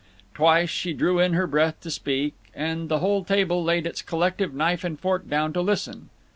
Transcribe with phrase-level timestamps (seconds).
[0.33, 4.51] Twice she drew in her breath to speak, and the whole table laid its collective
[4.51, 6.09] knife and fork down to listen.